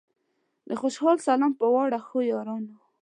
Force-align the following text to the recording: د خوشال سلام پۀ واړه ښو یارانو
د 0.67 0.69
خوشال 0.79 1.17
سلام 1.27 1.51
پۀ 1.59 1.65
واړه 1.71 1.99
ښو 2.07 2.19
یارانو 2.31 2.75